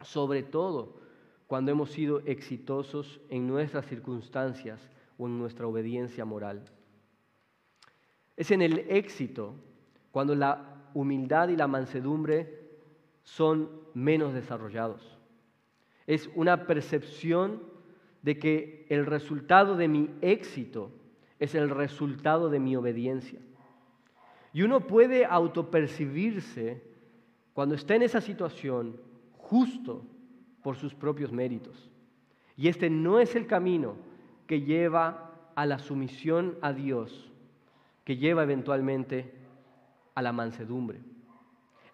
[0.01, 1.01] Sobre todo
[1.47, 6.63] cuando hemos sido exitosos en nuestras circunstancias o en nuestra obediencia moral.
[8.37, 9.55] Es en el éxito
[10.11, 12.61] cuando la humildad y la mansedumbre
[13.23, 15.17] son menos desarrollados.
[16.07, 17.70] Es una percepción
[18.21, 20.91] de que el resultado de mi éxito
[21.39, 23.39] es el resultado de mi obediencia.
[24.53, 26.83] Y uno puede autopercibirse
[27.53, 28.97] cuando está en esa situación
[29.37, 30.05] justo
[30.61, 31.89] por sus propios méritos.
[32.55, 33.95] Y este no es el camino
[34.45, 37.31] que lleva a la sumisión a Dios,
[38.03, 39.33] que lleva eventualmente
[40.13, 40.99] a la mansedumbre.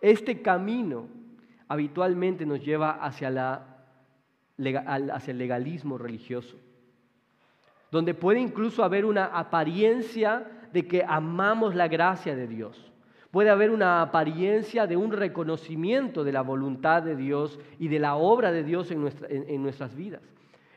[0.02, 1.08] Este camino
[1.68, 3.77] habitualmente nos lleva hacia la
[4.58, 6.58] hacia el legalismo religioso,
[7.92, 12.92] donde puede incluso haber una apariencia de que amamos la gracia de Dios.
[13.32, 18.16] Puede haber una apariencia de un reconocimiento de la voluntad de Dios y de la
[18.16, 20.22] obra de Dios en, en nuestras vidas.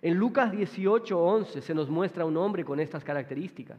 [0.02, 3.78] En Lucas 18, 11 se nos muestra un hombre con estas características,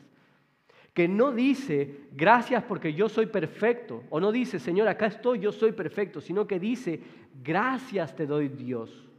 [0.94, 5.52] que no dice, gracias porque yo soy perfecto, o no dice, Señor, acá estoy, yo
[5.52, 7.02] soy perfecto, sino que dice,
[7.44, 9.11] gracias te doy Dios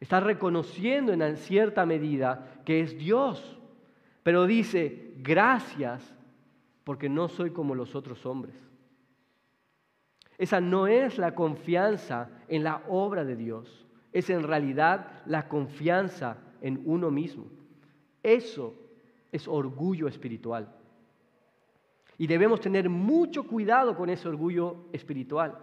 [0.00, 3.58] Está reconociendo en cierta medida que es Dios,
[4.22, 6.14] pero dice, gracias
[6.84, 8.54] porque no soy como los otros hombres.
[10.38, 16.36] Esa no es la confianza en la obra de Dios, es en realidad la confianza
[16.60, 17.46] en uno mismo.
[18.22, 18.74] Eso
[19.32, 20.74] es orgullo espiritual.
[22.18, 25.58] Y debemos tener mucho cuidado con ese orgullo espiritual,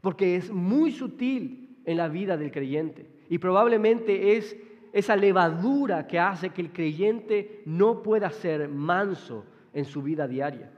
[0.00, 3.06] porque es muy sutil en la vida del creyente.
[3.30, 4.54] Y probablemente es
[4.92, 10.70] esa levadura que hace que el creyente no pueda ser manso en su vida diaria.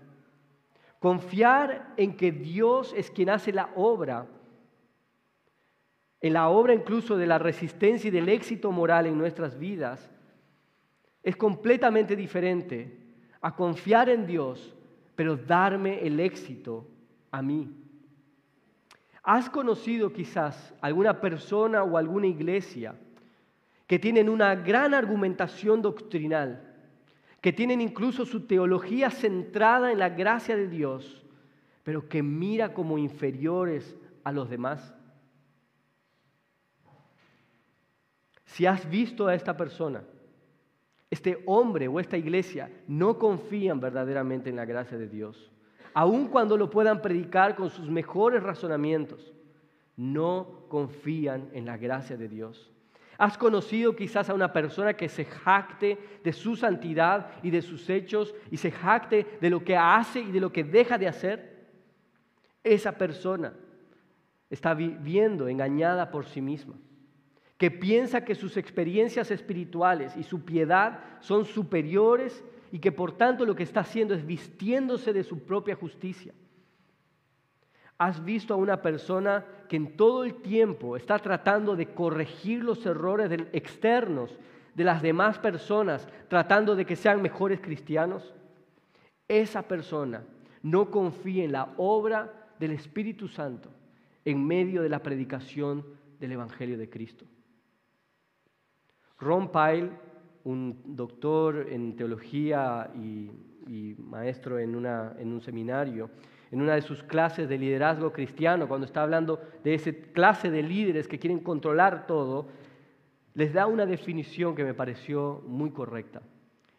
[1.00, 4.28] Confiar en que Dios es quien hace la obra,
[6.20, 10.12] en la obra incluso de la resistencia y del éxito moral en nuestras vidas,
[11.24, 12.98] es completamente diferente
[13.40, 14.76] a confiar en Dios,
[15.16, 16.86] pero darme el éxito
[17.32, 17.68] a mí.
[19.22, 22.94] ¿Has conocido quizás alguna persona o alguna iglesia
[23.86, 26.66] que tienen una gran argumentación doctrinal,
[27.40, 31.24] que tienen incluso su teología centrada en la gracia de Dios,
[31.82, 34.94] pero que mira como inferiores a los demás?
[38.46, 40.02] Si has visto a esta persona,
[41.10, 45.50] este hombre o esta iglesia no confían verdaderamente en la gracia de Dios
[45.94, 49.32] aun cuando lo puedan predicar con sus mejores razonamientos,
[49.96, 52.70] no confían en la gracia de Dios.
[53.18, 57.90] ¿Has conocido quizás a una persona que se jacte de su santidad y de sus
[57.90, 61.68] hechos y se jacte de lo que hace y de lo que deja de hacer?
[62.64, 63.52] Esa persona
[64.48, 66.76] está viviendo engañada por sí misma,
[67.58, 73.44] que piensa que sus experiencias espirituales y su piedad son superiores y que por tanto
[73.44, 76.32] lo que está haciendo es vistiéndose de su propia justicia.
[77.98, 82.84] Has visto a una persona que en todo el tiempo está tratando de corregir los
[82.86, 84.38] errores externos
[84.74, 88.32] de las demás personas, tratando de que sean mejores cristianos.
[89.28, 90.24] Esa persona
[90.62, 93.70] no confía en la obra del Espíritu Santo
[94.24, 95.84] en medio de la predicación
[96.18, 97.26] del Evangelio de Cristo.
[99.18, 99.90] Ron Pyle
[100.50, 103.30] un doctor en teología y,
[103.98, 106.10] maestro en, en un seminario,
[106.50, 110.62] en una de sus clases de liderazgo cristiano, cuando está hablando de esa clase de
[110.62, 112.48] líderes que quieren controlar todo,
[113.34, 116.20] les da una definición que me pareció muy correcta.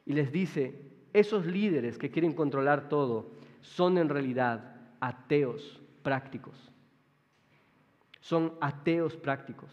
[0.06, 6.72] Y les dice, esos líderes que quieren controlar todo son en realidad ateos prácticos.
[8.20, 9.72] Son ateos prácticos.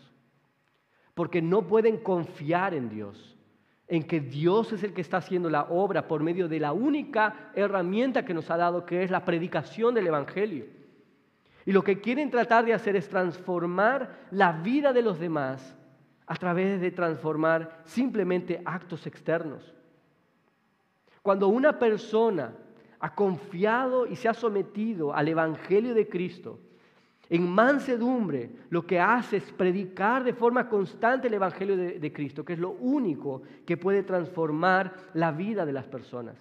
[1.14, 3.37] Porque no pueden confiar en Dios
[3.88, 7.50] en que Dios es el que está haciendo la obra por medio de la única
[7.54, 10.66] herramienta que nos ha dado, que es la predicación del Evangelio.
[11.64, 15.74] Y lo que quieren tratar de hacer es transformar la vida de los demás
[16.26, 19.74] a través de transformar simplemente actos externos.
[21.22, 22.54] Cuando una persona
[23.00, 26.58] ha confiado y se ha sometido al Evangelio de Cristo,
[27.30, 32.54] en mansedumbre lo que hace es predicar de forma constante el Evangelio de, Cristo, que
[32.54, 36.36] es lo único que puede transformar la vida de las personas.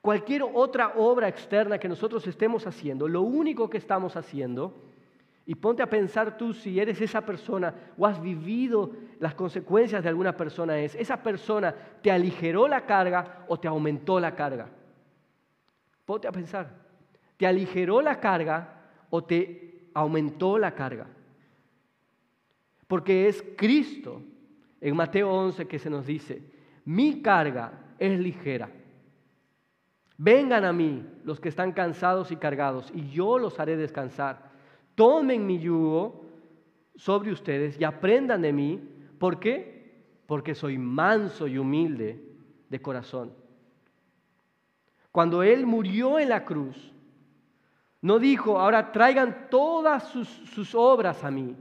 [0.00, 4.74] Cualquier otra obra externa que nosotros estemos haciendo, lo único que estamos haciendo,
[5.44, 10.08] y ponte a pensar tú si eres esa persona o has vivido las consecuencias de
[10.08, 14.68] alguna persona, es, esa persona te aligeró la carga o te aumentó la carga.
[16.04, 16.70] Ponte a pensar,
[17.36, 21.06] ¿te aligeró la carga o te aumentó la carga.
[22.86, 24.22] Porque es Cristo
[24.80, 26.42] en Mateo 11 que se nos dice,
[26.84, 28.70] mi carga es ligera.
[30.18, 34.50] Vengan a mí los que están cansados y cargados, y yo los haré descansar.
[34.94, 36.26] Tomen mi yugo
[36.96, 38.80] sobre ustedes y aprendan de mí.
[39.18, 40.04] ¿Por qué?
[40.26, 42.22] Porque soy manso y humilde
[42.68, 43.32] de corazón.
[45.10, 46.91] Cuando Él murió en la cruz,
[48.02, 51.56] no dijo, ahora traigan todas sus, obras a mí.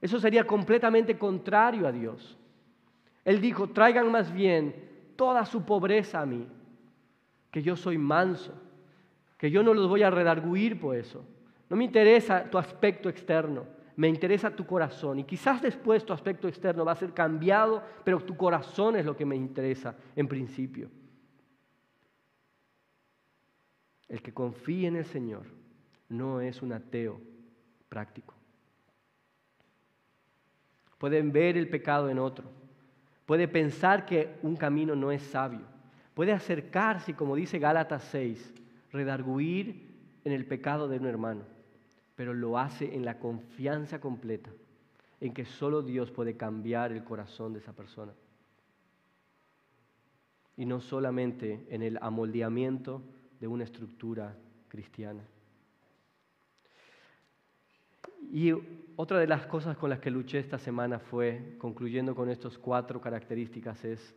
[0.00, 2.38] Eso sería completamente contrario a Dios.
[3.24, 4.74] Él dijo, traigan más bien
[5.14, 6.48] toda su pobreza a mí,
[7.50, 8.54] que yo soy manso,
[9.36, 11.22] que yo no los voy a redarguir por eso.
[11.68, 15.18] No me interesa tu aspecto externo, me interesa tu corazón.
[15.18, 19.14] Y quizás después tu aspecto externo va a ser cambiado, pero tu corazón es lo
[19.14, 20.88] que me interesa en principio.
[24.12, 25.46] El que confíe en el Señor
[26.10, 27.18] no es un ateo
[27.88, 28.34] práctico.
[30.98, 32.44] Pueden ver el pecado en otro.
[33.24, 35.62] Puede pensar que un camino no es sabio.
[36.12, 38.52] Puede acercarse, como dice Gálatas 6,
[38.92, 39.90] redarguir
[40.26, 41.44] en el pecado de un hermano,
[42.14, 44.50] pero lo hace en la confianza completa
[45.22, 48.12] en que solo Dios puede cambiar el corazón de esa persona.
[50.58, 53.02] Y no solamente en el amoldeamiento
[53.42, 54.36] de una estructura
[54.68, 55.20] cristiana.
[58.30, 58.52] Y
[58.94, 63.00] otra de las cosas con las que luché esta semana fue, concluyendo con estas cuatro
[63.00, 64.14] características, es,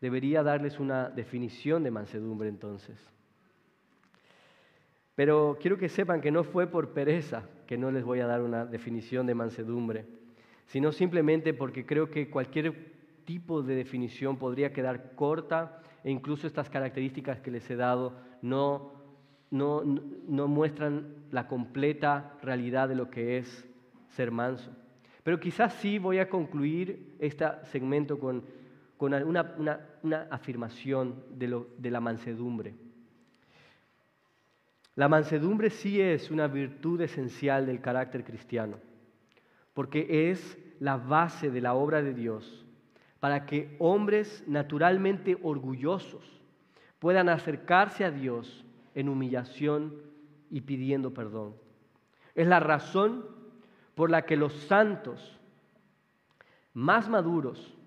[0.00, 2.98] debería darles una definición de mansedumbre entonces.
[5.14, 8.40] Pero quiero que sepan que no fue por pereza que no les voy a dar
[8.40, 10.06] una definición de mansedumbre,
[10.64, 12.94] sino simplemente porque creo que cualquier
[13.26, 18.92] tipo de definición podría quedar corta e incluso estas características que les he dado no,
[19.50, 23.66] no, no muestran la completa realidad de lo que es
[24.08, 24.70] ser manso.
[25.22, 28.44] Pero quizás sí voy a concluir este segmento con,
[28.96, 29.54] con una,
[30.02, 32.74] una, afirmación de, lo, de la mansedumbre.
[34.94, 38.78] La mansedumbre sí es una virtud esencial del carácter cristiano,
[39.74, 42.66] porque es la base de la obra de Dios
[43.20, 46.35] para que hombres naturalmente orgullosos
[47.06, 48.64] puedan acercarse a Dios
[48.96, 49.94] en humillación
[50.50, 51.54] y pidiendo perdón.
[52.34, 53.24] Es la razón
[53.94, 55.38] por la que los santos
[56.74, 57.78] más maduros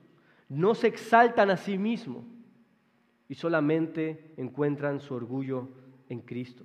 [0.47, 2.24] no se exaltan a sí mismos
[3.28, 5.67] y solamente encuentran su orgullo
[6.07, 6.63] en Cristo.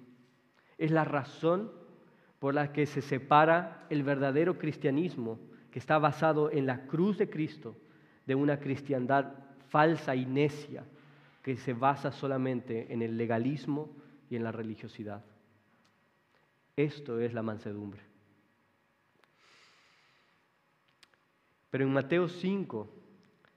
[0.79, 1.73] Es la razón
[2.39, 5.41] por la que se separa el verdadero cristianismo
[5.73, 7.75] que está basado en la cruz de Cristo
[8.27, 9.33] de una cristiandad
[9.71, 10.85] falsa y necia
[11.45, 13.95] que se basa solamente en el legalismo
[14.31, 15.23] y en la religiosidad.
[16.75, 18.01] Esto es la mansedumbre.
[21.69, 22.89] Pero en Mateo 5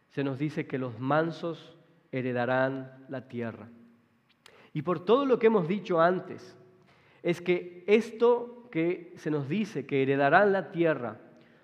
[0.09, 1.77] se nos dice que los mansos
[2.11, 3.69] heredarán la tierra.
[4.73, 6.57] Y por todo lo que hemos dicho antes,
[7.23, 11.21] es que esto que se nos dice, que heredarán la tierra,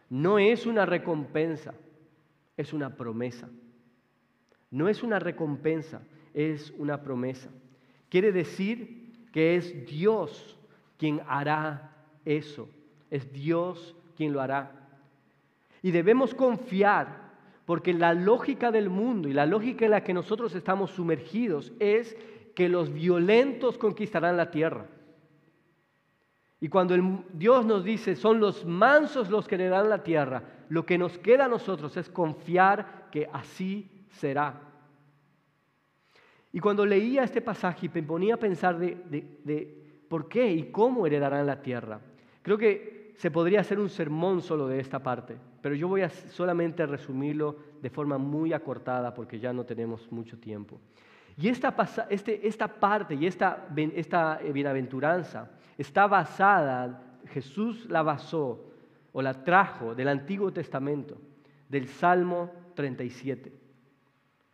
[0.09, 1.73] no es una recompensa,
[2.55, 3.49] es una promesa.
[4.71, 6.01] No es una recompensa,
[6.33, 7.49] es una promesa.
[8.09, 10.57] Quiere decir que es Dios
[10.97, 12.69] quien hará eso.
[13.09, 14.71] Es Dios quien lo hará.
[15.81, 17.23] Y debemos confiar
[17.65, 22.15] porque la lógica del mundo y la lógica en la que nosotros estamos sumergidos es
[22.55, 24.87] que los violentos conquistarán la tierra.
[26.59, 26.95] Y cuando
[27.33, 31.17] Dios nos dice, son los mansos los que le dan la tierra, lo que nos
[31.17, 34.72] queda a nosotros es confiar que así será.
[36.53, 41.47] Y cuando leía este pasaje me ponía a pensar de, por qué y cómo heredarán
[41.47, 41.99] la tierra,
[42.43, 46.09] creo que se podría hacer un sermón solo de esta parte, pero yo voy a
[46.09, 50.79] solamente resumirlo de forma muy acortada porque ya no tenemos mucho tiempo.
[51.37, 51.75] Y esta,
[52.11, 52.39] este,
[52.79, 58.63] parte y esta, esta bienaventuranza está basada, Jesús la basó
[59.11, 61.17] o la trajo del Antiguo Testamento,
[61.67, 63.62] del Salmo 37.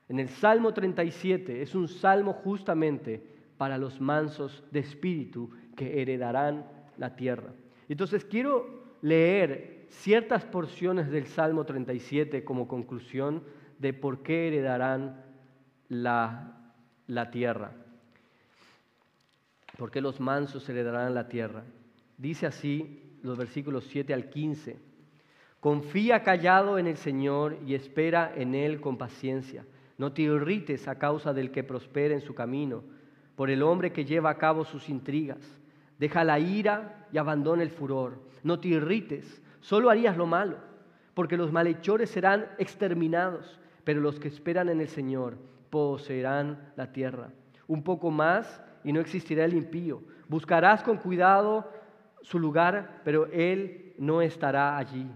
[0.09, 3.23] En el Salmo 37 es un salmo justamente
[3.57, 6.65] para los mansos de espíritu que heredarán
[6.97, 7.53] la tierra.
[7.87, 13.43] Entonces quiero leer ciertas porciones del Salmo 37 como conclusión
[13.77, 15.23] de por qué heredarán
[15.89, 16.73] la,
[17.07, 17.71] la tierra.
[19.77, 21.63] ¿Por qué los mansos heredarán la tierra?
[22.17, 24.77] Dice así los versículos 7 al 15.
[25.59, 29.65] Confía callado en el Señor y espera en Él con paciencia.
[29.99, 32.83] No te irrites a causa del que prospera en su camino,
[33.35, 35.39] por el hombre que lleva a cabo sus intrigas.
[35.99, 38.17] Deja la ira y abandona el furor.
[38.41, 40.57] No te irrites, solo harías lo malo,
[41.13, 45.37] porque los malhechores serán exterminados, pero los que esperan en el Señor
[45.69, 47.33] poseerán la tierra.
[47.67, 50.01] Un poco más y no existirá el impío.
[50.29, 51.69] Buscarás con cuidado
[52.21, 55.11] su lugar, pero él no estará allí.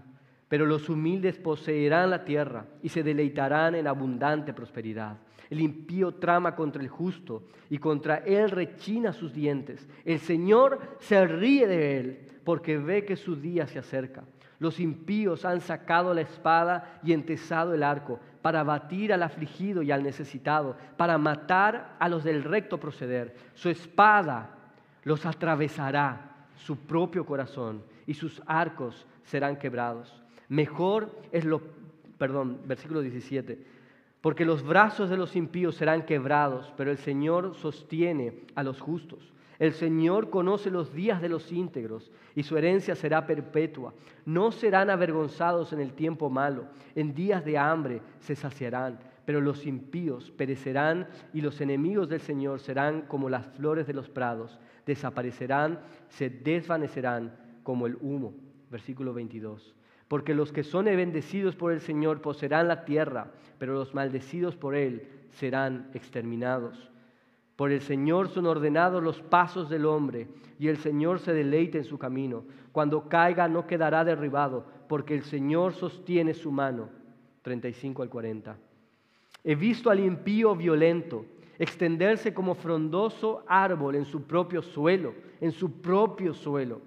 [0.48, 5.16] Pero los humildes poseerán la tierra y se deleitarán en abundante prosperidad.
[5.50, 9.88] El impío trama contra el justo y contra él rechina sus dientes.
[10.04, 14.24] El Señor se ríe de él porque ve que su día se acerca.
[14.58, 19.90] Los impíos han sacado la espada y entesado el arco para batir al afligido y
[19.90, 23.36] al necesitado, para matar a los del recto proceder.
[23.54, 24.50] Su espada
[25.02, 30.23] los atravesará su propio corazón y sus arcos serán quebrados.
[30.48, 31.62] Mejor es lo,
[32.18, 33.58] perdón, versículo 17,
[34.20, 39.32] porque los brazos de los impíos serán quebrados, pero el Señor sostiene a los justos.
[39.58, 43.94] El Señor conoce los días de los íntegros y su herencia será perpetua.
[44.24, 49.64] No serán avergonzados en el tiempo malo, en días de hambre se saciarán, pero los
[49.66, 55.80] impíos perecerán y los enemigos del Señor serán como las flores de los prados, desaparecerán,
[56.08, 58.34] se desvanecerán como el humo.
[58.70, 59.74] Versículo 22.
[60.08, 64.74] Porque los que son bendecidos por el Señor poseerán la tierra, pero los maldecidos por
[64.74, 66.90] Él serán exterminados.
[67.56, 70.28] Por el Señor son ordenados los pasos del hombre,
[70.58, 72.44] y el Señor se deleita en su camino.
[72.72, 76.88] Cuando caiga no quedará derribado, porque el Señor sostiene su mano.
[77.42, 78.56] 35 al 40.
[79.44, 81.26] He visto al impío violento
[81.58, 86.80] extenderse como frondoso árbol en su propio suelo, en su propio suelo.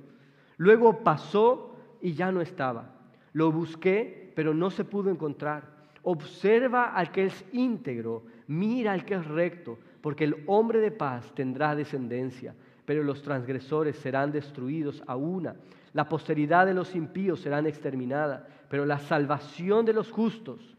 [0.57, 2.96] Luego pasó y ya no estaba.
[3.34, 5.78] Lo busqué, pero no se pudo encontrar.
[6.03, 11.34] Observa al que es íntegro, mira al que es recto porque el hombre de paz
[11.36, 12.55] tendrá descendencia,
[12.86, 15.55] pero los transgresores serán destruidos a una.
[15.91, 20.78] La posteridad de los impíos serán exterminada, pero la salvación de los justos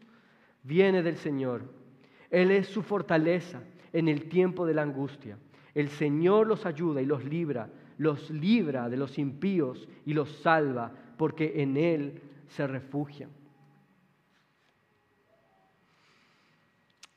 [0.63, 1.61] viene del Señor.
[2.31, 3.61] Él es su fortaleza
[3.93, 5.37] en el tiempo de la angustia.
[5.75, 10.91] El Señor los ayuda y los libra, los libra de los impíos y los salva,
[11.17, 13.29] porque en Él se refugian.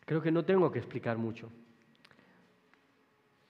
[0.05, 1.51] Creo que no tengo que explicar mucho.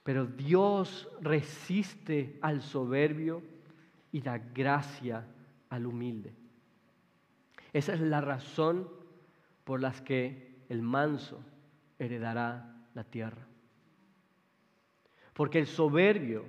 [0.03, 3.41] Pero Dios resiste al soberbio
[4.11, 5.25] y da gracia
[5.69, 6.33] al humilde.
[7.71, 8.87] Esa es la razón
[9.63, 11.41] por la que el manso
[11.97, 13.47] heredará la tierra.
[15.33, 16.45] Porque el soberbio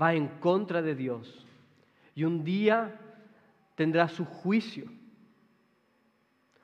[0.00, 1.44] va en contra de Dios
[2.14, 3.00] y un día
[3.78, 4.90] tendrá su juicio.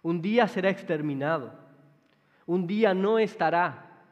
[0.02, 1.52] Un día será exterminado.
[2.44, 4.02] Un día no estará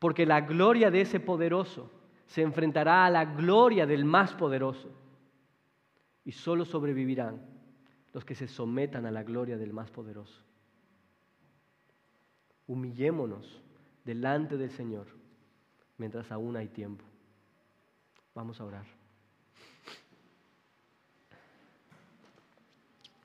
[0.00, 1.92] porque la gloria de ese poderoso
[2.26, 4.90] se enfrentará a la gloria del más poderoso.
[6.24, 7.40] Y solo sobrevivirán
[8.12, 10.42] los que se sometan a la gloria del más poderoso.
[12.66, 13.62] Humillémonos
[14.04, 15.06] delante del Señor
[15.98, 17.04] mientras aún hay tiempo.
[18.34, 19.01] Vamos a orar.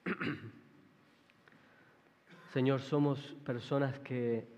[2.54, 4.56] Señor, somos personas que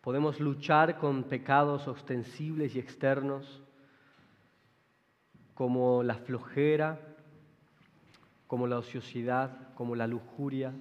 [0.00, 3.62] Podemos luchar con pecados ostensibles y externos,
[5.52, 6.98] como la flojera,
[8.46, 10.72] como la ociosidad, como la lujuria.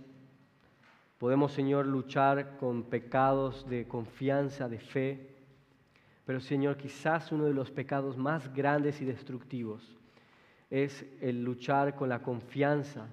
[1.17, 5.35] Podemos, Señor, luchar con pecados de confianza, de fe.
[6.25, 9.98] Pero, Señor, quizás uno de los pecados más grandes y destructivos
[10.69, 13.07] es el luchar con la confianza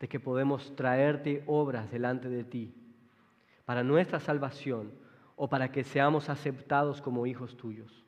[0.00, 2.74] de que podemos traerte obras delante de ti
[3.64, 4.92] para nuestra salvación
[5.34, 8.04] o para que seamos aceptados como hijos tuyos.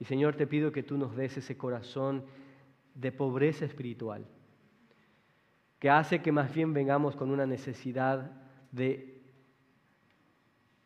[0.00, 2.24] Y Señor, te pido que tú nos des ese corazón
[2.94, 4.26] de pobreza espiritual,
[5.78, 8.32] que hace que más bien vengamos con una necesidad
[8.72, 9.22] de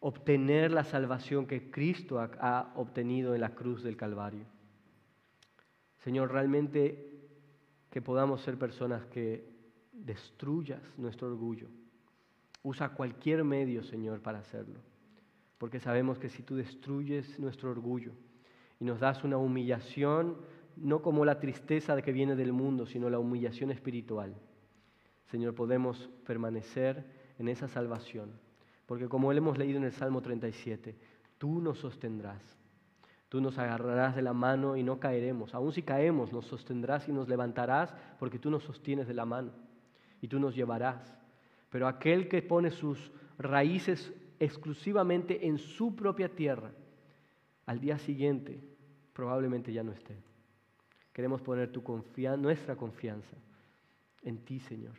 [0.00, 4.46] obtener la salvación que Cristo ha, obtenido en la cruz del Calvario.
[6.02, 7.12] Señor, realmente
[7.90, 9.48] que podamos ser personas que
[9.92, 11.68] destruyas nuestro orgullo.
[12.62, 14.80] Usa cualquier medio, Señor, para hacerlo.
[15.58, 18.12] Porque sabemos que si tú destruyes nuestro orgullo
[18.80, 20.38] y nos das una humillación,
[20.76, 24.34] no como la tristeza que viene del mundo, sino la humillación espiritual,
[25.26, 27.04] Señor, podemos permanecer
[27.38, 28.32] en esa salvación.
[28.86, 30.96] Porque como hemos leído en el Salmo 37,
[31.38, 32.61] tú nos sostendrás.
[33.32, 35.54] Tú nos agarrarás de la mano y no caeremos.
[35.54, 39.52] Aun si caemos, nos sostendrás y nos levantarás porque tú nos sostienes de la mano
[40.20, 41.18] y tú nos llevarás.
[41.70, 46.72] Pero aquel que pone sus raíces exclusivamente en su propia tierra,
[47.64, 48.62] al día siguiente
[49.14, 50.14] probablemente ya no esté.
[51.14, 51.82] Queremos poner tu
[52.36, 53.34] nuestra confianza
[54.24, 54.96] en ti, Señor.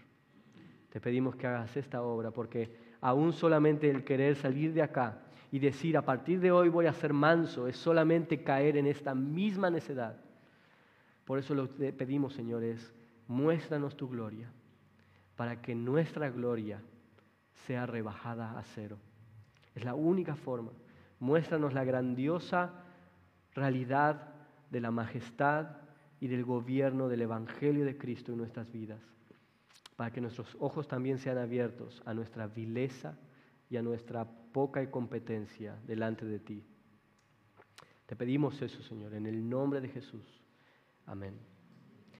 [0.89, 5.22] Te pedimos que hagas esta obra porque aún solamente el querer salir de acá
[5.53, 9.13] y decir, a partir de hoy voy a ser manso, es solamente caer en esta
[9.13, 10.17] misma necedad.
[11.25, 12.91] Por eso lo que pedimos, señores,
[13.27, 14.51] muéstranos tu gloria,
[15.35, 16.81] para que nuestra gloria
[17.67, 18.97] sea rebajada a cero.
[19.75, 20.71] Es la única forma.
[21.19, 22.73] Muéstranos la grandiosa
[23.53, 24.33] realidad
[24.71, 25.67] de la majestad
[26.19, 29.03] y del gobierno del Evangelio de Cristo en nuestras vidas,
[29.97, 33.19] para que nuestros ojos también sean abiertos a nuestra vileza
[33.69, 36.63] y a nuestra poca competencia delante de ti.
[38.05, 40.25] Te pedimos eso, Señor, en el nombre de Jesús.
[41.05, 41.52] Amén.